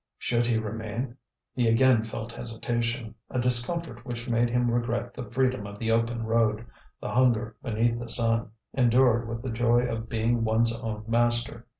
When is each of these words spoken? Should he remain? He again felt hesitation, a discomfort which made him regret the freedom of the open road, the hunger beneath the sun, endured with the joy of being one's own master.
Should 0.17 0.47
he 0.47 0.57
remain? 0.57 1.15
He 1.53 1.67
again 1.67 2.03
felt 2.03 2.31
hesitation, 2.31 3.13
a 3.29 3.37
discomfort 3.39 4.03
which 4.03 4.27
made 4.27 4.49
him 4.49 4.71
regret 4.71 5.13
the 5.13 5.29
freedom 5.29 5.67
of 5.67 5.77
the 5.77 5.91
open 5.91 6.23
road, 6.23 6.65
the 6.99 7.11
hunger 7.11 7.55
beneath 7.61 7.99
the 7.99 8.09
sun, 8.09 8.49
endured 8.73 9.27
with 9.29 9.43
the 9.43 9.51
joy 9.51 9.81
of 9.83 10.09
being 10.09 10.43
one's 10.43 10.75
own 10.75 11.03
master. 11.07 11.67